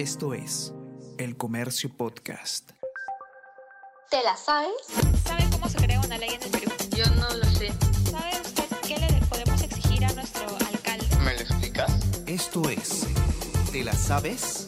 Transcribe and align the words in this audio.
Esto 0.00 0.32
es 0.32 0.72
El 1.18 1.36
Comercio 1.36 1.94
Podcast. 1.94 2.70
¿Te 4.10 4.22
la 4.22 4.34
sabes? 4.34 4.72
¿Sabe 5.26 5.44
cómo 5.52 5.68
se 5.68 5.76
crea 5.76 6.00
una 6.00 6.16
ley 6.16 6.30
en 6.30 6.42
el 6.42 6.50
Perú? 6.50 6.70
Yo 6.96 7.04
no 7.16 7.28
lo 7.36 7.44
sé. 7.44 7.70
¿Sabe 8.10 8.40
usted 8.40 8.64
qué 8.88 8.96
le 8.96 9.26
podemos 9.26 9.62
exigir 9.62 10.02
a 10.06 10.12
nuestro 10.14 10.46
alcalde? 10.66 11.04
¿Me 11.22 11.34
lo 11.34 11.40
explicas? 11.40 11.92
Esto 12.26 12.70
es 12.70 13.08
¿Te 13.72 13.84
la 13.84 13.92
sabes? 13.92 14.64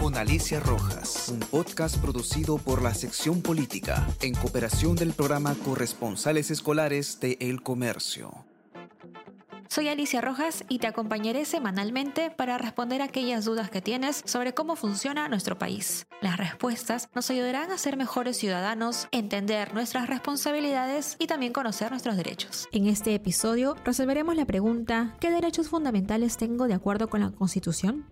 Con 0.00 0.16
Alicia 0.16 0.60
Rojas, 0.60 1.30
un 1.30 1.40
podcast 1.40 1.96
producido 1.96 2.56
por 2.58 2.80
la 2.80 2.94
sección 2.94 3.42
política 3.42 4.06
en 4.22 4.36
cooperación 4.36 4.94
del 4.94 5.14
programa 5.14 5.56
Corresponsales 5.64 6.52
Escolares 6.52 7.18
de 7.18 7.36
El 7.40 7.64
Comercio. 7.64 8.44
Soy 9.72 9.86
Alicia 9.86 10.20
Rojas 10.20 10.64
y 10.68 10.80
te 10.80 10.88
acompañaré 10.88 11.44
semanalmente 11.44 12.32
para 12.32 12.58
responder 12.58 13.02
aquellas 13.02 13.44
dudas 13.44 13.70
que 13.70 13.80
tienes 13.80 14.20
sobre 14.26 14.52
cómo 14.52 14.74
funciona 14.74 15.28
nuestro 15.28 15.58
país. 15.58 16.08
Las 16.20 16.38
respuestas 16.38 17.08
nos 17.14 17.30
ayudarán 17.30 17.70
a 17.70 17.78
ser 17.78 17.96
mejores 17.96 18.36
ciudadanos, 18.36 19.06
entender 19.12 19.72
nuestras 19.72 20.08
responsabilidades 20.08 21.14
y 21.20 21.28
también 21.28 21.52
conocer 21.52 21.92
nuestros 21.92 22.16
derechos. 22.16 22.68
En 22.72 22.88
este 22.88 23.14
episodio 23.14 23.76
resolveremos 23.84 24.34
la 24.34 24.44
pregunta 24.44 25.14
¿qué 25.20 25.30
derechos 25.30 25.68
fundamentales 25.68 26.36
tengo 26.36 26.66
de 26.66 26.74
acuerdo 26.74 27.08
con 27.08 27.20
la 27.20 27.30
Constitución? 27.30 28.06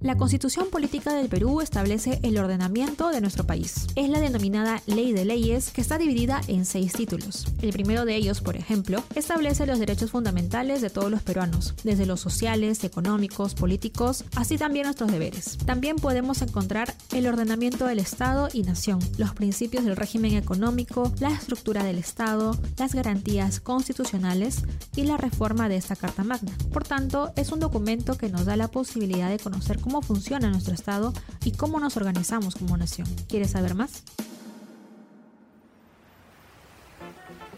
La 0.00 0.16
Constitución 0.16 0.70
Política 0.70 1.12
del 1.12 1.28
Perú 1.28 1.60
establece 1.60 2.20
el 2.22 2.38
ordenamiento 2.38 3.10
de 3.10 3.20
nuestro 3.20 3.44
país. 3.44 3.88
Es 3.96 4.08
la 4.08 4.20
denominada 4.20 4.80
Ley 4.86 5.12
de 5.12 5.24
Leyes 5.24 5.72
que 5.72 5.80
está 5.80 5.98
dividida 5.98 6.40
en 6.46 6.66
seis 6.66 6.92
títulos. 6.92 7.46
El 7.62 7.72
primero 7.72 8.04
de 8.04 8.14
ellos, 8.14 8.40
por 8.40 8.56
ejemplo, 8.56 9.02
establece 9.16 9.66
los 9.66 9.80
derechos 9.80 10.12
fundamentales 10.12 10.82
de 10.82 10.90
todos 10.90 11.10
los 11.10 11.22
peruanos, 11.22 11.74
desde 11.82 12.06
los 12.06 12.20
sociales, 12.20 12.84
económicos, 12.84 13.54
políticos, 13.54 14.24
así 14.36 14.56
también 14.56 14.84
nuestros 14.84 15.10
deberes. 15.10 15.58
También 15.66 15.96
podemos 15.96 16.42
encontrar 16.42 16.94
el 17.12 17.26
ordenamiento 17.26 17.84
del 17.86 17.98
Estado 17.98 18.48
y 18.52 18.62
nación, 18.62 19.00
los 19.16 19.34
principios 19.34 19.84
del 19.84 19.96
régimen 19.96 20.34
económico, 20.34 21.12
la 21.18 21.30
estructura 21.30 21.82
del 21.82 21.98
Estado, 21.98 22.56
las 22.76 22.94
garantías 22.94 23.58
constitucionales 23.58 24.62
y 24.94 25.02
la 25.02 25.16
reforma 25.16 25.68
de 25.68 25.76
esta 25.76 25.96
Carta 25.96 26.22
Magna. 26.22 26.52
Por 26.72 26.84
tanto, 26.84 27.32
es 27.34 27.50
un 27.50 27.58
documento 27.58 28.16
que 28.16 28.28
nos 28.28 28.44
da 28.44 28.54
la 28.56 28.68
posibilidad 28.68 29.28
de 29.28 29.40
conocer 29.40 29.80
cómo 29.88 29.97
funciona 30.02 30.50
nuestro 30.50 30.74
Estado 30.74 31.12
y 31.44 31.52
cómo 31.52 31.80
nos 31.80 31.96
organizamos 31.96 32.54
como 32.54 32.76
nación. 32.76 33.08
¿Quieres 33.28 33.50
saber 33.52 33.74
más? 33.74 34.02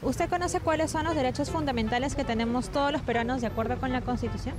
¿Usted 0.02 0.30
conoce 0.30 0.60
cuáles 0.60 0.90
son 0.90 1.04
los 1.04 1.14
derechos 1.14 1.50
fundamentales 1.50 2.14
que 2.14 2.24
tenemos 2.24 2.70
todos 2.70 2.90
los 2.90 3.02
peruanos 3.02 3.42
de 3.42 3.48
acuerdo 3.48 3.78
con 3.78 3.92
la 3.92 4.00
Constitución? 4.00 4.54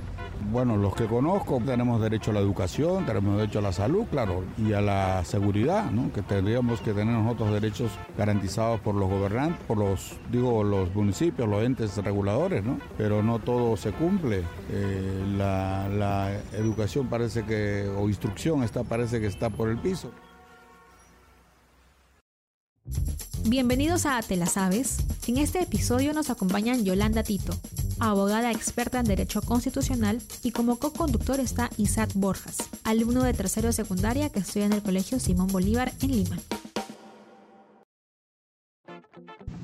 Bueno, 0.52 0.76
los 0.76 0.94
que 0.94 1.06
conozco 1.06 1.62
tenemos 1.64 1.98
derecho 1.98 2.30
a 2.30 2.34
la 2.34 2.40
educación, 2.40 3.06
tenemos 3.06 3.38
derecho 3.38 3.60
a 3.60 3.62
la 3.62 3.72
salud, 3.72 4.04
claro, 4.10 4.44
y 4.58 4.74
a 4.74 4.82
la 4.82 5.24
seguridad, 5.24 5.90
¿no? 5.90 6.12
Que 6.12 6.20
tendríamos 6.20 6.82
que 6.82 6.92
tener 6.92 7.14
nosotros 7.14 7.54
derechos 7.54 7.90
garantizados 8.18 8.78
por 8.80 8.94
los 8.94 9.08
gobernantes, 9.08 9.58
por 9.66 9.78
los, 9.78 10.12
digo, 10.30 10.62
los 10.62 10.94
municipios, 10.94 11.48
los 11.48 11.64
entes 11.64 11.96
reguladores, 11.96 12.62
¿no? 12.62 12.78
Pero 12.98 13.22
no 13.22 13.38
todo 13.38 13.78
se 13.78 13.92
cumple. 13.92 14.42
Eh, 14.70 15.24
la, 15.38 15.88
la 15.88 16.30
educación 16.52 17.06
parece 17.06 17.44
que, 17.44 17.90
o 17.98 18.10
instrucción 18.10 18.62
está, 18.62 18.84
parece 18.84 19.22
que 19.22 19.28
está 19.28 19.48
por 19.48 19.70
el 19.70 19.78
piso. 19.78 20.10
Bienvenidos 23.44 24.04
a 24.04 24.20
Te 24.20 24.36
la 24.36 24.46
Sabes. 24.46 24.98
En 25.26 25.38
este 25.38 25.62
episodio 25.62 26.12
nos 26.12 26.30
acompañan 26.30 26.84
Yolanda 26.84 27.22
Tito, 27.22 27.54
abogada 28.10 28.50
experta 28.50 28.98
en 29.00 29.06
Derecho 29.06 29.42
Constitucional, 29.42 30.20
y 30.42 30.50
como 30.50 30.78
co-conductor 30.78 31.38
está 31.40 31.70
Isaac 31.76 32.10
Borjas, 32.14 32.68
alumno 32.84 33.22
de 33.22 33.32
tercero 33.32 33.68
de 33.68 33.72
secundaria 33.72 34.28
que 34.30 34.40
estudia 34.40 34.66
en 34.66 34.72
el 34.72 34.82
Colegio 34.82 35.20
Simón 35.20 35.46
Bolívar 35.48 35.92
en 36.02 36.10
Lima. 36.10 36.36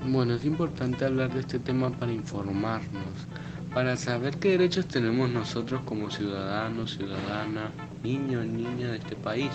Bueno, 0.06 0.34
es 0.34 0.44
importante 0.44 1.04
hablar 1.04 1.34
de 1.34 1.40
este 1.40 1.58
tema 1.58 1.90
para 1.90 2.12
informarnos, 2.12 3.26
para 3.74 3.96
saber 3.96 4.38
qué 4.38 4.50
derechos 4.50 4.86
tenemos 4.86 5.28
nosotros 5.28 5.82
como 5.84 6.10
ciudadanos, 6.10 6.92
ciudadana, 6.92 7.72
niños, 8.02 8.46
niñas 8.46 8.92
de 8.92 8.98
este 8.98 9.16
país, 9.16 9.50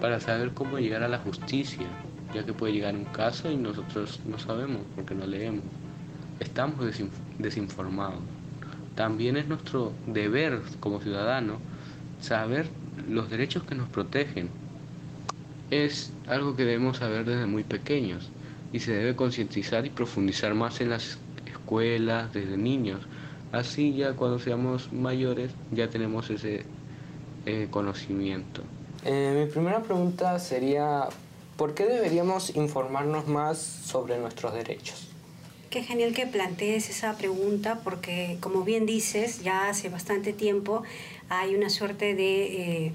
para 0.00 0.20
saber 0.20 0.52
cómo 0.52 0.78
llegar 0.78 1.02
a 1.02 1.08
la 1.08 1.18
justicia, 1.18 1.86
ya 2.34 2.44
que 2.44 2.52
puede 2.52 2.72
llegar 2.72 2.94
un 2.94 3.04
caso 3.04 3.50
y 3.50 3.56
nosotros 3.56 4.20
no 4.26 4.38
sabemos 4.38 4.82
porque 4.96 5.14
no 5.14 5.26
leemos. 5.26 5.64
Estamos 6.40 6.84
desinformados. 7.38 8.20
También 8.94 9.36
es 9.36 9.46
nuestro 9.46 9.92
deber 10.06 10.60
como 10.80 11.00
ciudadano 11.00 11.58
saber 12.20 12.68
los 13.08 13.30
derechos 13.30 13.64
que 13.64 13.74
nos 13.74 13.88
protegen. 13.88 14.48
Es 15.70 16.12
algo 16.26 16.56
que 16.56 16.64
debemos 16.64 16.98
saber 16.98 17.24
desde 17.24 17.46
muy 17.46 17.64
pequeños 17.64 18.30
y 18.72 18.80
se 18.80 18.92
debe 18.92 19.16
concientizar 19.16 19.86
y 19.86 19.90
profundizar 19.90 20.54
más 20.54 20.80
en 20.80 20.90
las 20.90 21.18
escuelas 21.46 22.32
desde 22.32 22.56
niños. 22.56 23.00
Así 23.52 23.94
ya 23.94 24.14
cuando 24.14 24.38
seamos 24.38 24.92
mayores 24.92 25.52
ya 25.70 25.88
tenemos 25.88 26.30
ese 26.30 26.64
eh, 27.46 27.68
conocimiento. 27.70 28.62
Eh, 29.04 29.44
mi 29.44 29.52
primera 29.52 29.82
pregunta 29.82 30.38
sería, 30.38 31.08
¿Por 31.56 31.74
qué 31.74 31.86
deberíamos 31.86 32.56
informarnos 32.56 33.28
más 33.28 33.58
sobre 33.58 34.18
nuestros 34.18 34.54
derechos? 34.54 35.13
Qué 35.74 35.82
genial 35.82 36.12
que 36.14 36.24
plantees 36.24 36.88
esa 36.88 37.16
pregunta 37.18 37.80
porque, 37.82 38.36
como 38.38 38.62
bien 38.62 38.86
dices, 38.86 39.42
ya 39.42 39.68
hace 39.68 39.88
bastante 39.88 40.32
tiempo 40.32 40.84
hay 41.28 41.56
una 41.56 41.68
suerte 41.68 42.14
de... 42.14 42.86
Eh, 42.86 42.92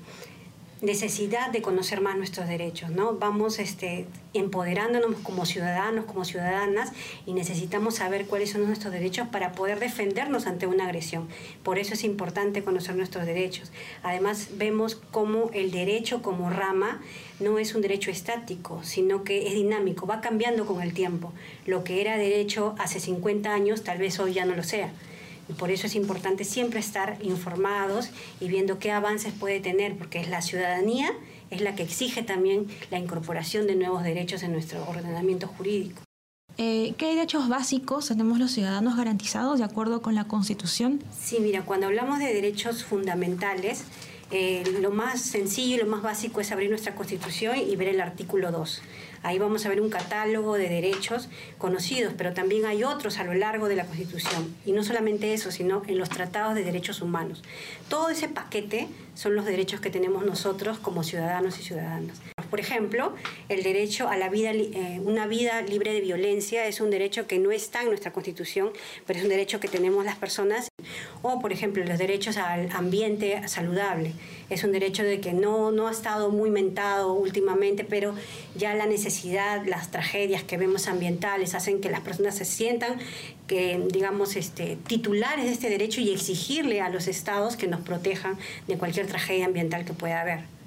necesidad 0.81 1.51
de 1.51 1.62
conocer 1.62 2.00
más 2.00 2.16
nuestros 2.16 2.47
derechos, 2.47 2.90
¿no? 2.91 3.13
Vamos 3.13 3.59
este, 3.59 4.06
empoderándonos 4.34 5.13
como 5.23 5.45
ciudadanos, 5.45 6.06
como 6.06 6.23
ciudadanas, 6.23 6.94
y 7.25 7.34
necesitamos 7.34 7.95
saber 7.95 8.25
cuáles 8.28 8.51
son 8.51 8.66
nuestros 8.66 8.94
derechos 8.94 9.28
para 9.28 9.51
poder 9.51 9.79
defendernos 9.79 10.47
ante 10.47 10.67
una 10.67 10.85
agresión. 10.85 11.28
Por 11.63 11.79
eso 11.79 11.94
es 11.94 12.03
importante 12.03 12.63
conocer 12.63 12.95
nuestros 12.95 13.25
derechos. 13.25 13.72
Además, 14.03 14.50
vemos 14.53 14.95
cómo 15.12 15.50
el 15.53 15.72
derecho 15.72 16.22
como 16.22 16.50
rama 16.50 17.01
no 17.40 17.59
es 17.59 17.75
un 17.75 17.81
derecho 17.81 18.09
estático, 18.11 18.81
sino 18.84 19.23
que 19.23 19.47
es 19.47 19.53
dinámico, 19.53 20.07
va 20.07 20.22
cambiando 20.22 20.66
con 20.66 20.81
el 20.81 20.94
tiempo. 20.94 21.34
Lo 21.66 21.84
que 21.84 22.01
era 22.01 22.17
derecho 22.17 22.75
hace 22.78 23.00
50 23.00 23.53
años, 23.53 23.84
tal 23.84 23.97
vez 23.97 24.19
hoy 24.19 24.34
ya 24.34 24.46
no 24.46 24.56
lo 24.56 24.63
sea. 24.63 24.91
Y 25.49 25.53
por 25.53 25.71
eso 25.71 25.87
es 25.87 25.95
importante 25.95 26.43
siempre 26.45 26.79
estar 26.79 27.17
informados 27.21 28.11
y 28.39 28.47
viendo 28.47 28.79
qué 28.79 28.91
avances 28.91 29.33
puede 29.33 29.59
tener, 29.59 29.97
porque 29.97 30.21
es 30.21 30.29
la 30.29 30.41
ciudadanía 30.41 31.11
es 31.49 31.61
la 31.61 31.75
que 31.75 31.83
exige 31.83 32.23
también 32.23 32.67
la 32.91 32.99
incorporación 32.99 33.67
de 33.67 33.75
nuevos 33.75 34.03
derechos 34.03 34.43
en 34.43 34.51
nuestro 34.51 34.87
ordenamiento 34.87 35.47
jurídico. 35.47 36.01
Eh, 36.57 36.93
¿Qué 36.97 37.07
derechos 37.07 37.47
básicos 37.47 38.07
tenemos 38.07 38.37
los 38.37 38.51
ciudadanos 38.51 38.97
garantizados 38.97 39.59
de 39.59 39.65
acuerdo 39.65 40.01
con 40.01 40.13
la 40.13 40.25
Constitución? 40.25 41.01
Sí, 41.17 41.37
mira, 41.39 41.63
cuando 41.63 41.87
hablamos 41.87 42.19
de 42.19 42.33
derechos 42.33 42.83
fundamentales, 42.83 43.85
eh, 44.31 44.63
lo 44.81 44.91
más 44.91 45.21
sencillo 45.21 45.75
y 45.77 45.79
lo 45.79 45.85
más 45.85 46.01
básico 46.01 46.41
es 46.41 46.51
abrir 46.51 46.69
nuestra 46.69 46.95
Constitución 46.95 47.57
y 47.57 47.75
ver 47.75 47.87
el 47.87 48.01
artículo 48.01 48.51
2. 48.51 48.81
Ahí 49.24 49.40
vamos 49.40 49.66
a 49.66 49.69
ver 49.69 49.81
un 49.81 49.90
catálogo 49.90 50.56
de 50.56 50.69
derechos 50.69 51.30
conocidos, 51.57 52.13
pero 52.18 52.34
también 52.34 52.66
hay 52.66 52.84
otros 52.84 53.18
a 53.19 53.24
lo 53.24 53.34
largo 53.34 53.68
de 53.68 53.75
la 53.75 53.85
Constitución. 53.85 54.56
Y 54.66 54.72
no 54.72 54.84
solamente 54.84 55.34
eso, 55.34 55.52
sino 55.52 55.81
en 55.88 55.97
los 55.97 56.09
tratados 56.09 56.56
de 56.56 56.63
derechos 56.63 57.02
humanos. 57.02 57.44
Todo 57.90 58.09
ese 58.09 58.29
paquete 58.29 58.88
son 59.16 59.35
los 59.35 59.46
derechos 59.46 59.81
que 59.81 59.90
tenemos 59.90 60.25
nosotros 60.25 60.79
como 60.79 61.03
ciudadanos 61.03 61.59
y 61.59 61.63
ciudadanas. 61.63 62.18
Por 62.50 62.59
ejemplo, 62.59 63.13
el 63.47 63.63
derecho 63.63 64.08
a 64.08 64.18
la 64.18 64.29
vida, 64.29 64.52
eh, 64.53 65.02
una 65.03 65.28
vida 65.28 65.62
libre 65.62 65.94
de 65.94 66.02
violencia 66.02 66.66
es 66.66 66.81
un 66.81 66.90
derecho 66.90 67.28
que 67.28 67.38
no 67.38 67.52
está 67.52 67.81
en 67.81 67.90
nuestra 67.90 68.12
Constitución, 68.12 68.72
pero 69.06 69.19
es 69.19 69.24
un 69.24 69.29
derecho 69.29 69.59
que 69.59 69.68
tenemos 69.68 70.06
las 70.06 70.16
personas. 70.16 70.69
O, 71.22 71.40
por 71.40 71.51
ejemplo, 71.51 71.84
los 71.84 71.97
derechos 71.97 72.38
al 72.38 72.69
ambiente 72.72 73.47
saludable. 73.47 74.13
Es 74.50 74.63
un 74.63 74.72
derecho 74.72 75.03
de 75.03 75.20
que 75.20 75.34
no, 75.34 75.72
no 75.72 75.87
ha 75.87 75.91
estado 75.91 76.29
muy 76.29 76.49
mentado 76.49 77.14
últimamente, 77.14 77.84
pero 77.84 78.16
ya 78.55 78.73
la 78.73 78.85
necesidad, 78.85 79.66
las 79.66 79.91
tragedias 79.91 80.43
que 80.43 80.58
vemos 80.58 80.87
ambientales 80.87 81.55
hacen 81.55 81.81
que 81.81 81.90
las 81.90 82.02
personas 82.02 82.35
se 82.35 82.46
sientan 82.46 82.99
que, 83.47 83.84
digamos, 83.91 84.35
este, 84.35 84.78
titulares 84.87 85.46
de 85.46 85.52
este 85.52 85.70
derecho 85.70 86.02
y 86.02 86.11
exigirle 86.11 86.81
a 86.81 86.90
los 86.90 87.08
estados 87.08 87.58
que 87.58 87.67
nos 87.67 87.81
protejan 87.81 88.37
de 88.67 88.78
cualquier 88.78 89.08
tragedia 89.08 89.46
ambiental 89.46 89.85
que 89.85 89.93
pueda 89.93 90.22
haber. 90.22 90.59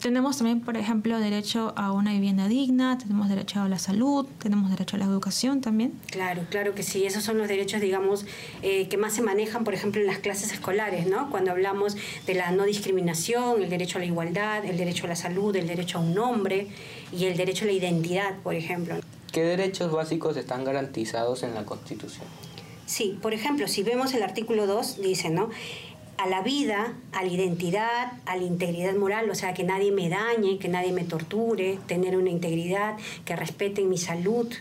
Tenemos 0.00 0.38
también, 0.38 0.60
por 0.60 0.76
ejemplo, 0.76 1.18
derecho 1.18 1.72
a 1.76 1.92
una 1.92 2.12
vivienda 2.12 2.48
digna, 2.48 2.96
tenemos 2.98 3.28
derecho 3.28 3.60
a 3.60 3.68
la 3.68 3.78
salud, 3.78 4.26
tenemos 4.38 4.70
derecho 4.70 4.96
a 4.96 4.98
la 4.98 5.04
educación 5.04 5.60
también. 5.60 5.92
Claro, 6.10 6.42
claro 6.48 6.74
que 6.74 6.82
sí. 6.82 7.04
Esos 7.04 7.24
son 7.24 7.38
los 7.38 7.48
derechos, 7.48 7.80
digamos, 7.80 8.24
eh, 8.62 8.88
que 8.88 8.96
más 8.96 9.14
se 9.14 9.22
manejan, 9.22 9.64
por 9.64 9.74
ejemplo, 9.74 10.00
en 10.00 10.06
las 10.06 10.18
clases 10.18 10.52
escolares, 10.52 11.06
¿no? 11.06 11.30
Cuando 11.30 11.50
hablamos 11.50 11.96
de 12.26 12.34
la 12.34 12.50
no 12.52 12.64
discriminación, 12.64 13.62
el 13.62 13.68
derecho 13.68 13.98
a 13.98 14.00
la 14.00 14.06
igualdad, 14.06 14.64
el 14.64 14.76
derecho 14.76 15.04
a 15.06 15.08
la 15.08 15.16
salud, 15.16 15.54
el 15.56 15.66
derecho 15.66 15.98
a 15.98 16.00
un 16.00 16.14
nombre 16.14 16.68
y 17.12 17.26
el 17.26 17.36
derecho 17.36 17.64
a 17.64 17.66
la 17.66 17.72
identidad, 17.72 18.36
por 18.42 18.54
ejemplo. 18.54 18.96
¿Qué 19.32 19.42
derechos 19.42 19.92
básicos 19.92 20.36
están 20.36 20.64
garantizados 20.64 21.42
en 21.42 21.54
la 21.54 21.64
Constitución? 21.64 22.26
Sí, 22.86 23.16
por 23.22 23.32
ejemplo, 23.34 23.68
si 23.68 23.84
vemos 23.84 24.14
el 24.14 24.22
artículo 24.24 24.66
2, 24.66 25.00
dice, 25.00 25.30
¿no? 25.30 25.50
A 26.20 26.26
la 26.26 26.42
vida, 26.42 26.92
a 27.12 27.22
la 27.22 27.32
identidad, 27.32 28.12
a 28.26 28.36
la 28.36 28.42
integridad 28.42 28.94
moral, 28.94 29.30
o 29.30 29.34
sea, 29.34 29.54
que 29.54 29.64
nadie 29.64 29.90
me 29.90 30.10
dañe, 30.10 30.58
que 30.58 30.68
nadie 30.68 30.92
me 30.92 31.04
torture, 31.04 31.78
tener 31.86 32.14
una 32.18 32.28
integridad, 32.28 32.98
que 33.24 33.36
respeten 33.36 33.88
mi 33.88 33.96
salud. 33.96 34.52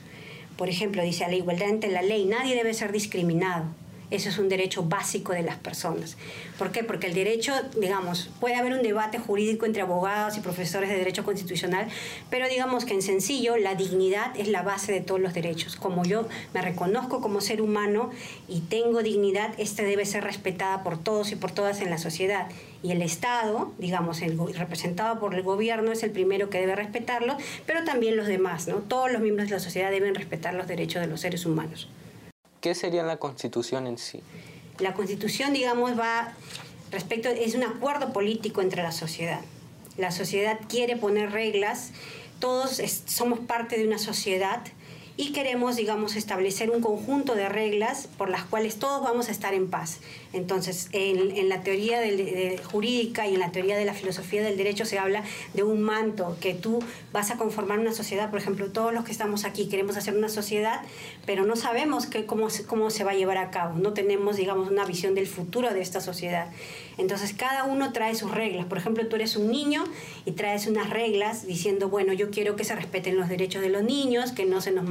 Por 0.55 0.69
ejemplo, 0.69 1.03
dice 1.03 1.25
a 1.25 1.27
la 1.27 1.35
igualdad 1.35 1.67
ante 1.67 1.89
la 1.89 2.01
ley, 2.01 2.23
nadie 2.23 2.55
debe 2.55 2.73
ser 2.73 2.93
discriminado. 2.93 3.65
Eso 4.11 4.29
es 4.29 4.39
un 4.39 4.49
derecho 4.49 4.83
básico 4.83 5.33
de 5.33 5.43
las 5.43 5.57
personas. 5.57 6.17
¿Por 6.57 6.71
qué? 6.71 6.83
Porque 6.83 7.07
el 7.07 7.13
derecho, 7.13 7.53
digamos, 7.79 8.31
puede 8.39 8.55
haber 8.55 8.73
un 8.73 8.81
debate 8.81 9.19
jurídico 9.19 9.67
entre 9.67 9.83
abogados 9.83 10.35
y 10.35 10.39
profesores 10.39 10.89
de 10.89 10.97
derecho 10.97 11.23
constitucional, 11.23 11.87
pero 12.31 12.49
digamos 12.49 12.85
que 12.85 12.95
en 12.95 13.03
sencillo 13.03 13.57
la 13.57 13.75
dignidad 13.75 14.35
es 14.35 14.47
la 14.47 14.63
base 14.63 14.91
de 14.91 15.01
todos 15.01 15.21
los 15.21 15.35
derechos. 15.35 15.75
Como 15.75 16.03
yo 16.05 16.27
me 16.55 16.61
reconozco 16.61 17.21
como 17.21 17.39
ser 17.39 17.61
humano 17.61 18.09
y 18.47 18.61
tengo 18.61 19.03
dignidad, 19.03 19.51
esta 19.57 19.83
debe 19.83 20.05
ser 20.07 20.23
respetada 20.23 20.83
por 20.83 20.97
todos 20.97 21.31
y 21.31 21.35
por 21.35 21.51
todas 21.51 21.81
en 21.81 21.91
la 21.91 21.99
sociedad. 21.99 22.47
Y 22.81 22.91
el 22.91 23.01
Estado, 23.01 23.71
digamos, 23.77 24.21
representado 24.57 25.19
por 25.19 25.35
el 25.35 25.43
gobierno, 25.43 25.91
es 25.91 26.01
el 26.01 26.11
primero 26.11 26.49
que 26.49 26.59
debe 26.59 26.75
respetarlo, 26.75 27.37
pero 27.67 27.83
también 27.83 28.17
los 28.17 28.25
demás, 28.25 28.67
¿no? 28.67 28.77
Todos 28.77 29.11
los 29.11 29.21
miembros 29.21 29.49
de 29.49 29.55
la 29.55 29.59
sociedad 29.59 29.91
deben 29.91 30.15
respetar 30.15 30.53
los 30.53 30.67
derechos 30.67 31.01
de 31.01 31.07
los 31.07 31.21
seres 31.21 31.45
humanos. 31.45 31.89
¿Qué 32.61 32.75
sería 32.75 33.03
la 33.03 33.17
constitución 33.17 33.87
en 33.87 33.97
sí? 33.97 34.21
La 34.79 34.93
constitución, 34.93 35.53
digamos, 35.53 35.97
va 35.97 36.33
respecto, 36.91 37.29
es 37.29 37.55
un 37.55 37.63
acuerdo 37.63 38.11
político 38.13 38.61
entre 38.61 38.83
la 38.83 38.91
sociedad. 38.91 39.41
La 39.97 40.11
sociedad 40.11 40.59
quiere 40.67 40.95
poner 40.95 41.31
reglas, 41.31 41.91
todos 42.39 42.81
somos 43.05 43.39
parte 43.39 43.77
de 43.77 43.85
una 43.85 43.99
sociedad 43.99 44.61
y 45.19 45.33
queremos, 45.33 45.75
digamos, 45.75 46.15
establecer 46.15 46.71
un 46.71 46.79
conjunto 46.79 47.35
de 47.35 47.49
reglas 47.49 48.07
por 48.17 48.29
las 48.29 48.45
cuales 48.45 48.79
todos 48.79 49.03
vamos 49.03 49.27
a 49.27 49.31
estar 49.33 49.53
en 49.53 49.69
paz. 49.69 49.99
Entonces, 50.31 50.87
en, 50.93 51.49
la 51.49 51.61
teoría 51.61 51.99
jurídica 52.71 53.27
y 53.27 53.33
en 53.33 53.41
la 53.41 53.51
teoría 53.51 53.77
de 53.77 53.83
la 53.83 53.93
filosofía 53.93 54.41
del 54.41 54.55
derecho 54.55 54.85
se 54.85 54.97
habla 54.97 55.25
de 55.53 55.63
un 55.63 55.81
manto, 55.81 56.37
que 56.39 56.53
tú 56.53 56.81
vas 57.11 57.31
a 57.31 57.35
conformar 57.35 57.79
una 57.79 57.91
sociedad, 57.91 58.29
por 58.29 58.39
ejemplo, 58.39 58.71
todos 58.71 58.93
los 58.93 59.03
que 59.03 59.11
estamos 59.11 59.43
aquí 59.43 59.67
queremos 59.67 59.97
hacer 59.97 60.15
una 60.15 60.29
sociedad, 60.29 60.83
pero 61.25 61.45
no 61.45 61.57
sabemos 61.57 62.07
cómo, 62.25 62.47
cómo 62.65 62.89
se 62.89 63.03
va 63.03 63.11
a 63.11 63.15
llevar 63.15 63.39
a 63.39 63.51
cabo, 63.51 63.77
no 63.77 63.91
tenemos, 63.91 64.37
digamos, 64.37 64.71
una 64.71 64.85
visión 64.85 65.15
del 65.15 65.27
futuro 65.27 65.73
de 65.73 65.81
esta 65.81 65.99
sociedad. 65.99 66.47
Entonces, 66.97 67.33
cada 67.33 67.63
uno 67.63 67.93
trae 67.93 68.13
sus 68.13 68.29
reglas. 68.29 68.65
Por 68.65 68.77
ejemplo, 68.77 69.07
tú 69.07 69.15
eres 69.15 69.37
un 69.37 69.49
niño 69.49 69.85
y 70.25 70.33
traes 70.33 70.67
unas 70.67 70.89
reglas 70.89 71.47
diciendo, 71.47 71.87
bueno, 71.87 72.11
yo 72.11 72.29
quiero 72.29 72.57
que 72.57 72.65
se 72.65 72.75
respeten 72.75 73.17
los 73.17 73.29
derechos 73.29 73.61
de 73.61 73.69
los 73.69 73.83
niños, 73.83 74.33
que 74.33 74.45
no 74.45 74.59
se 74.59 74.71
nos 74.71 74.83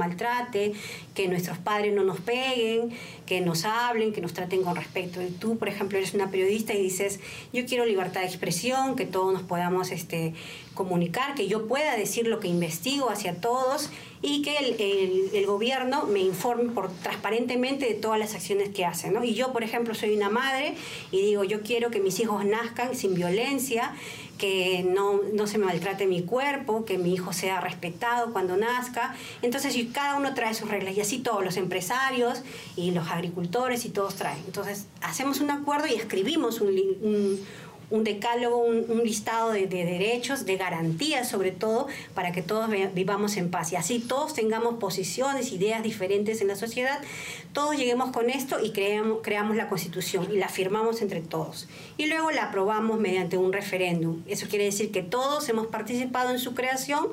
que 1.15 1.27
nuestros 1.27 1.57
padres 1.57 1.93
no 1.93 2.03
nos 2.03 2.19
peguen, 2.19 2.91
que 3.25 3.41
nos 3.41 3.65
hablen, 3.65 4.13
que 4.13 4.21
nos 4.21 4.33
traten 4.33 4.63
con 4.63 4.75
respeto. 4.75 5.21
Y 5.21 5.27
tú, 5.27 5.57
por 5.57 5.67
ejemplo, 5.67 5.97
eres 5.97 6.13
una 6.13 6.29
periodista 6.29 6.73
y 6.73 6.81
dices, 6.81 7.19
yo 7.53 7.65
quiero 7.65 7.85
libertad 7.85 8.21
de 8.21 8.27
expresión, 8.27 8.95
que 8.95 9.05
todos 9.05 9.33
nos 9.33 9.43
podamos 9.43 9.91
este, 9.91 10.33
comunicar, 10.73 11.35
que 11.35 11.47
yo 11.47 11.67
pueda 11.67 11.95
decir 11.97 12.27
lo 12.27 12.39
que 12.39 12.47
investigo 12.47 13.09
hacia 13.09 13.35
todos 13.41 13.89
y 14.21 14.41
que 14.41 14.57
el, 15.33 15.45
gobierno 15.45 16.05
me 16.05 16.19
informe 16.19 16.71
por, 16.71 16.91
transparentemente 16.91 17.85
de 17.85 17.93
todas 17.93 18.19
las 18.19 18.35
acciones 18.35 18.69
que 18.69 18.85
hace. 18.85 19.11
Y 19.23 19.33
yo, 19.33 19.53
por 19.53 19.63
ejemplo, 19.63 19.93
soy 19.93 20.15
una 20.15 20.29
madre 20.29 20.75
y 21.11 21.21
digo, 21.21 21.43
yo 21.43 21.61
quiero 21.61 21.91
que 21.91 21.99
mis 21.99 22.19
hijos 22.19 22.45
nazcan 22.45 22.95
sin 22.95 23.13
violencia, 23.13 23.93
que 24.39 24.83
no, 24.83 25.19
no 25.33 25.45
se 25.45 25.59
maltrate 25.59 26.07
mi 26.07 26.23
cuerpo, 26.23 26.85
que 26.85 26.97
mi 26.97 27.13
hijo 27.13 27.33
sea 27.33 27.61
respetado 27.61 28.33
cuando 28.33 28.57
nazca. 28.57 29.13
Entonces, 29.43 29.77
cada 29.93 30.15
uno 30.15 30.33
trae 30.33 30.55
sus 30.55 30.69
reglas 30.69 30.97
y 30.97 31.01
así 31.01 31.19
todos 31.19 31.43
los 31.43 31.57
empresarios 31.57 32.41
y 32.75 32.89
los 32.91 33.09
agricultores 33.09 33.85
y 33.85 33.89
todos 33.89 34.15
traen. 34.15 34.41
Entonces, 34.47 34.87
hacemos 35.01 35.41
un 35.41 35.51
acuerdo 35.51 35.85
y 35.85 35.93
escribimos 35.93 36.61
un, 36.61 36.69
un 36.69 37.39
un 37.89 38.03
decálogo, 38.03 38.57
un, 38.57 39.03
listado 39.03 39.51
de, 39.51 39.67
derechos, 39.67 40.45
de 40.45 40.57
garantías 40.57 41.27
sobre 41.27 41.51
todo, 41.51 41.87
para 42.13 42.31
que 42.31 42.41
todos 42.41 42.69
vivamos 42.93 43.37
en 43.37 43.49
paz. 43.49 43.71
Y 43.73 43.75
así 43.75 43.99
todos 43.99 44.33
tengamos 44.33 44.75
posiciones, 44.75 45.51
ideas 45.51 45.83
diferentes 45.83 46.41
en 46.41 46.47
la 46.47 46.55
sociedad, 46.55 46.99
todos 47.53 47.77
lleguemos 47.77 48.11
con 48.11 48.29
esto 48.29 48.59
y 48.63 48.71
creamos, 48.71 49.19
creamos 49.23 49.55
la 49.55 49.69
constitución 49.69 50.27
y 50.31 50.37
la 50.37 50.49
firmamos 50.49 51.01
entre 51.01 51.21
todos. 51.21 51.67
Y 51.97 52.07
luego 52.07 52.31
la 52.31 52.45
aprobamos 52.45 52.99
mediante 52.99 53.37
un 53.37 53.53
referéndum. 53.53 54.21
Eso 54.27 54.47
quiere 54.47 54.65
decir 54.65 54.91
que 54.91 55.01
todos 55.01 55.47
hemos 55.49 55.67
participado 55.67 56.31
en 56.31 56.39
su 56.39 56.53
creación 56.53 57.07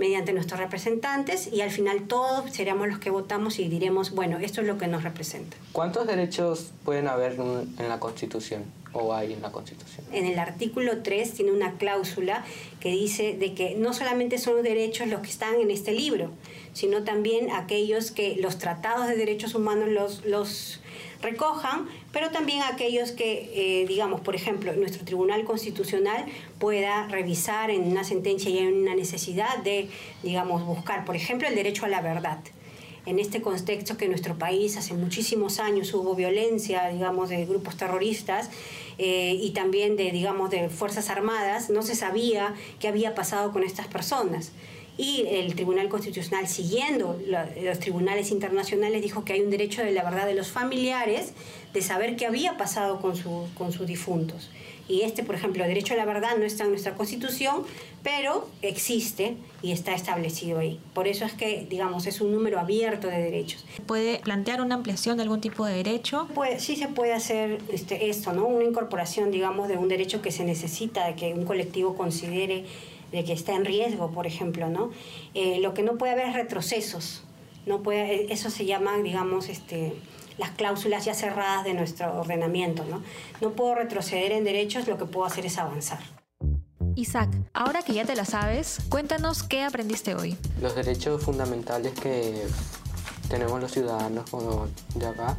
mediante 0.00 0.32
nuestros 0.32 0.58
representantes 0.58 1.52
y 1.52 1.60
al 1.60 1.70
final 1.70 2.08
todos 2.08 2.50
seremos 2.50 2.88
los 2.88 2.98
que 2.98 3.10
votamos 3.10 3.58
y 3.58 3.68
diremos, 3.68 4.12
bueno, 4.12 4.38
esto 4.38 4.62
es 4.62 4.66
lo 4.66 4.78
que 4.78 4.86
nos 4.86 5.02
representa. 5.04 5.58
¿Cuántos 5.72 6.06
derechos 6.06 6.72
pueden 6.86 7.06
haber 7.06 7.32
en 7.32 7.88
la 7.88 8.00
Constitución 8.00 8.64
o 8.94 9.12
hay 9.12 9.34
en 9.34 9.42
la 9.42 9.52
Constitución? 9.52 10.06
En 10.10 10.24
el 10.24 10.38
artículo 10.38 11.02
3 11.02 11.34
tiene 11.34 11.52
una 11.52 11.72
cláusula 11.72 12.46
que 12.80 12.88
dice 12.92 13.36
de 13.38 13.52
que 13.52 13.74
no 13.74 13.92
solamente 13.92 14.38
son 14.38 14.62
derechos 14.62 15.06
los 15.06 15.20
que 15.20 15.28
están 15.28 15.56
en 15.56 15.70
este 15.70 15.92
libro, 15.92 16.30
sino 16.72 17.04
también 17.04 17.50
aquellos 17.50 18.10
que 18.10 18.36
los 18.36 18.56
tratados 18.56 19.06
de 19.06 19.16
derechos 19.16 19.54
humanos 19.54 19.90
los, 19.90 20.24
los 20.24 20.80
recojan, 21.20 21.88
pero 22.12 22.30
también 22.30 22.62
aquellos 22.62 23.12
que, 23.12 23.50
eh, 23.54 23.86
digamos, 23.86 24.20
por 24.20 24.34
ejemplo, 24.34 24.72
nuestro 24.74 25.04
Tribunal 25.04 25.44
Constitucional 25.44 26.26
pueda 26.58 27.06
revisar 27.08 27.70
en 27.70 27.82
una 27.90 28.04
sentencia 28.04 28.50
y 28.50 28.58
en 28.58 28.74
una 28.74 28.94
necesidad 28.94 29.58
de, 29.58 29.88
digamos, 30.22 30.64
buscar, 30.64 31.04
por 31.04 31.14
ejemplo, 31.14 31.46
el 31.46 31.54
derecho 31.54 31.86
a 31.86 31.88
la 31.88 32.00
verdad. 32.00 32.38
En 33.06 33.18
este 33.18 33.40
contexto 33.40 33.96
que 33.96 34.04
en 34.04 34.10
nuestro 34.10 34.36
país 34.36 34.76
hace 34.76 34.92
muchísimos 34.94 35.58
años 35.58 35.94
hubo 35.94 36.14
violencia, 36.14 36.88
digamos, 36.88 37.30
de 37.30 37.46
grupos 37.46 37.76
terroristas 37.76 38.50
eh, 38.98 39.38
y 39.40 39.50
también 39.50 39.96
de, 39.96 40.10
digamos, 40.10 40.50
de 40.50 40.68
Fuerzas 40.68 41.08
Armadas, 41.08 41.70
no 41.70 41.82
se 41.82 41.94
sabía 41.94 42.54
qué 42.78 42.88
había 42.88 43.14
pasado 43.14 43.52
con 43.52 43.62
estas 43.62 43.86
personas 43.86 44.52
y 44.96 45.24
el 45.28 45.54
Tribunal 45.54 45.88
Constitucional, 45.88 46.46
siguiendo 46.46 47.18
los 47.62 47.78
tribunales 47.78 48.30
internacionales, 48.30 49.02
dijo 49.02 49.24
que 49.24 49.32
hay 49.32 49.40
un 49.40 49.50
derecho 49.50 49.82
de 49.82 49.92
la 49.92 50.02
verdad 50.02 50.26
de 50.26 50.34
los 50.34 50.48
familiares 50.48 51.32
de 51.72 51.82
saber 51.82 52.16
qué 52.16 52.26
había 52.26 52.56
pasado 52.56 53.00
con, 53.00 53.14
con 53.54 53.72
sus 53.72 53.86
difuntos. 53.86 54.50
Y 54.90 55.02
este, 55.02 55.22
por 55.22 55.36
ejemplo, 55.36 55.62
el 55.62 55.68
derecho 55.68 55.94
a 55.94 55.96
la 55.96 56.04
verdad 56.04 56.36
no 56.36 56.44
está 56.44 56.64
en 56.64 56.70
nuestra 56.70 56.96
Constitución, 56.96 57.62
pero 58.02 58.48
existe 58.60 59.36
y 59.62 59.70
está 59.70 59.94
establecido 59.94 60.58
ahí. 60.58 60.80
Por 60.94 61.06
eso 61.06 61.24
es 61.24 61.32
que, 61.32 61.64
digamos, 61.70 62.08
es 62.08 62.20
un 62.20 62.32
número 62.32 62.58
abierto 62.58 63.06
de 63.06 63.22
derechos. 63.22 63.64
¿Puede 63.86 64.18
plantear 64.18 64.60
una 64.60 64.74
ampliación 64.74 65.16
de 65.16 65.22
algún 65.22 65.40
tipo 65.40 65.64
de 65.64 65.74
derecho? 65.74 66.26
Pues 66.34 66.64
sí 66.64 66.74
se 66.74 66.88
puede 66.88 67.12
hacer 67.12 67.60
este, 67.72 68.10
esto, 68.10 68.32
¿no? 68.32 68.48
Una 68.48 68.64
incorporación, 68.64 69.30
digamos, 69.30 69.68
de 69.68 69.78
un 69.78 69.86
derecho 69.86 70.22
que 70.22 70.32
se 70.32 70.42
necesita, 70.42 71.06
de 71.06 71.14
que 71.14 71.34
un 71.34 71.44
colectivo 71.44 71.94
considere 71.96 72.64
de 73.12 73.24
que 73.24 73.32
está 73.32 73.54
en 73.54 73.64
riesgo, 73.64 74.10
por 74.10 74.26
ejemplo, 74.26 74.68
¿no? 74.68 74.90
Eh, 75.34 75.58
lo 75.60 75.74
que 75.74 75.82
no 75.82 75.98
puede 75.98 76.12
haber 76.12 76.28
es 76.28 76.34
retrocesos, 76.34 77.24
no 77.66 77.82
puede, 77.82 78.32
eso 78.32 78.50
se 78.50 78.66
llama, 78.66 78.96
digamos, 78.98 79.48
este, 79.48 79.94
las 80.38 80.50
cláusulas 80.50 81.04
ya 81.04 81.14
cerradas 81.14 81.64
de 81.64 81.74
nuestro 81.74 82.20
ordenamiento, 82.20 82.84
¿no? 82.84 83.02
No 83.40 83.50
puedo 83.52 83.74
retroceder 83.74 84.32
en 84.32 84.44
derechos, 84.44 84.88
lo 84.88 84.96
que 84.96 85.04
puedo 85.04 85.26
hacer 85.26 85.46
es 85.46 85.58
avanzar. 85.58 86.00
Isaac, 86.96 87.30
ahora 87.54 87.82
que 87.82 87.92
ya 87.92 88.04
te 88.04 88.16
la 88.16 88.24
sabes, 88.24 88.78
cuéntanos 88.88 89.42
qué 89.42 89.62
aprendiste 89.62 90.14
hoy. 90.14 90.36
Los 90.60 90.74
derechos 90.74 91.22
fundamentales 91.22 91.92
que 91.94 92.42
tenemos 93.28 93.60
los 93.60 93.70
ciudadanos 93.70 94.24
de 94.94 95.06
acá 95.06 95.36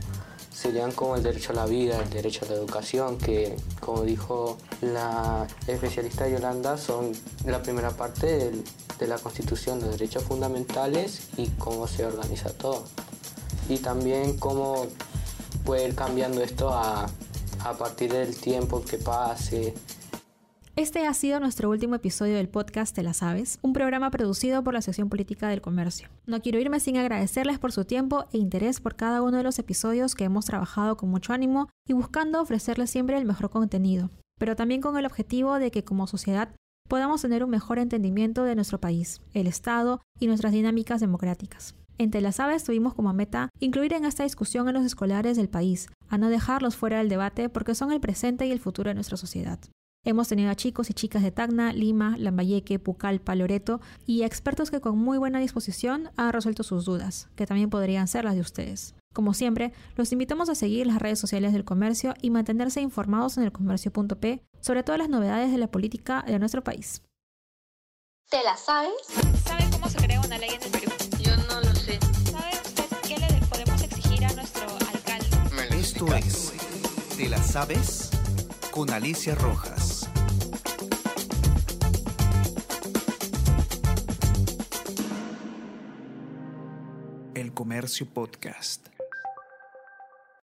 serían 0.61 0.91
como 0.91 1.15
el 1.15 1.23
derecho 1.23 1.53
a 1.53 1.55
la 1.55 1.65
vida, 1.65 1.99
el 1.99 2.09
derecho 2.11 2.45
a 2.45 2.49
la 2.49 2.55
educación, 2.55 3.17
que 3.17 3.55
como 3.79 4.03
dijo 4.03 4.57
la 4.81 5.47
especialista 5.65 6.27
Yolanda, 6.27 6.77
son 6.77 7.13
la 7.45 7.63
primera 7.63 7.89
parte 7.89 8.51
de 8.99 9.07
la 9.07 9.17
Constitución, 9.17 9.81
los 9.81 9.91
derechos 9.91 10.23
fundamentales 10.23 11.29
y 11.37 11.47
cómo 11.57 11.87
se 11.87 12.05
organiza 12.05 12.51
todo. 12.51 12.83
Y 13.69 13.77
también 13.77 14.37
cómo 14.37 14.85
puede 15.65 15.87
ir 15.87 15.95
cambiando 15.95 16.43
esto 16.43 16.69
a, 16.69 17.07
partir 17.79 18.11
del 18.11 18.35
tiempo 18.35 18.83
que 18.83 18.97
pase, 18.97 19.73
este 20.75 21.05
ha 21.05 21.13
sido 21.13 21.39
nuestro 21.39 21.69
último 21.69 21.95
episodio 21.95 22.35
del 22.35 22.47
podcast 22.47 22.95
Te 22.95 23.03
la 23.03 23.13
Sabes, 23.13 23.59
un 23.61 23.73
programa 23.73 24.09
producido 24.09 24.63
por 24.63 24.73
la 24.73 24.81
sección 24.81 25.09
política 25.09 25.49
del 25.49 25.61
comercio. 25.61 26.07
No 26.25 26.41
quiero 26.41 26.59
irme 26.59 26.79
sin 26.79 26.97
agradecerles 26.97 27.59
por 27.59 27.71
su 27.71 27.83
tiempo 27.83 28.25
e 28.31 28.37
interés 28.37 28.79
por 28.79 28.95
cada 28.95 29.21
uno 29.21 29.37
de 29.37 29.43
los 29.43 29.59
episodios 29.59 30.15
que 30.15 30.23
hemos 30.23 30.45
trabajado 30.45 30.95
con 30.95 31.09
mucho 31.09 31.33
ánimo 31.33 31.69
y 31.87 31.93
buscando 31.93 32.41
ofrecerles 32.41 32.89
siempre 32.89 33.17
el 33.17 33.25
mejor 33.25 33.49
contenido, 33.49 34.09
pero 34.39 34.55
también 34.55 34.81
con 34.81 34.97
el 34.97 35.05
objetivo 35.05 35.59
de 35.59 35.71
que 35.71 35.83
como 35.83 36.07
sociedad 36.07 36.55
podamos 36.87 37.21
tener 37.21 37.43
un 37.43 37.49
mejor 37.49 37.77
entendimiento 37.77 38.43
de 38.43 38.55
nuestro 38.55 38.79
país, 38.79 39.21
el 39.33 39.47
Estado 39.47 40.01
y 40.19 40.27
nuestras 40.27 40.53
dinámicas 40.53 41.01
democráticas. 41.01 41.75
En 41.97 42.11
Te 42.11 42.21
la 42.21 42.31
Sabes 42.31 42.63
tuvimos 42.63 42.93
como 42.93 43.13
meta 43.13 43.49
incluir 43.59 43.93
en 43.93 44.05
esta 44.05 44.23
discusión 44.23 44.67
a 44.67 44.71
los 44.71 44.85
escolares 44.85 45.37
del 45.37 45.49
país, 45.49 45.89
a 46.07 46.17
no 46.17 46.29
dejarlos 46.29 46.75
fuera 46.75 46.97
del 46.97 47.09
debate 47.09 47.49
porque 47.49 47.75
son 47.75 47.91
el 47.91 47.99
presente 47.99 48.47
y 48.47 48.51
el 48.51 48.59
futuro 48.59 48.89
de 48.89 48.95
nuestra 48.95 49.17
sociedad. 49.17 49.59
Hemos 50.03 50.27
tenido 50.27 50.49
a 50.49 50.55
chicos 50.55 50.89
y 50.89 50.95
chicas 50.95 51.21
de 51.21 51.31
Tacna, 51.31 51.73
Lima, 51.73 52.15
Lambayeque, 52.17 52.79
Pucallpa, 52.79 53.35
Loreto 53.35 53.81
y 54.07 54.23
expertos 54.23 54.71
que 54.71 54.81
con 54.81 54.97
muy 54.97 55.19
buena 55.19 55.37
disposición 55.39 56.09
han 56.17 56.33
resuelto 56.33 56.63
sus 56.63 56.85
dudas, 56.85 57.29
que 57.35 57.45
también 57.45 57.69
podrían 57.69 58.07
ser 58.07 58.25
las 58.25 58.33
de 58.33 58.41
ustedes. 58.41 58.95
Como 59.13 59.35
siempre, 59.35 59.73
los 59.95 60.11
invitamos 60.11 60.49
a 60.49 60.55
seguir 60.55 60.87
las 60.87 60.99
redes 60.99 61.19
sociales 61.19 61.53
del 61.53 61.65
comercio 61.65 62.15
y 62.19 62.31
mantenerse 62.31 62.81
informados 62.81 63.37
en 63.37 63.43
el 63.43 63.51
comercio.p 63.51 64.41
sobre 64.59 64.81
todas 64.81 64.97
las 64.97 65.09
novedades 65.09 65.51
de 65.51 65.59
la 65.59 65.69
política 65.69 66.23
de 66.25 66.39
nuestro 66.39 66.63
país. 66.63 67.03
¿Te 68.31 68.41
la 68.43 68.57
sabes? 68.57 68.91
¿Sabe 69.45 69.69
cómo 69.71 69.87
se 69.87 69.97
crea 69.97 70.19
una 70.21 70.39
ley 70.39 70.49
en 70.49 70.63
el 70.63 70.71
Perú? 70.71 70.91
Yo 71.19 71.35
no 71.35 71.61
lo 71.61 71.75
sé. 71.75 71.99
¿Sabe 72.31 72.51
usted 72.65 72.85
qué 73.07 73.17
le 73.19 73.45
podemos 73.47 73.83
exigir 73.83 74.25
a 74.25 74.33
nuestro 74.33 74.63
alcalde? 74.63 75.27
Esto 75.79 76.15
es 76.15 76.53
¿Te 77.17 77.29
la 77.29 77.43
sabes? 77.43 78.09
Con 78.71 78.89
Alicia 78.89 79.35
Rojas. 79.35 79.80
Comercio 87.71 88.05
Podcast. 88.05 88.91